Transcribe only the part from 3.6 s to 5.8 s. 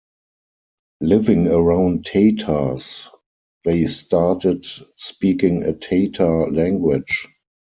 they started speaking a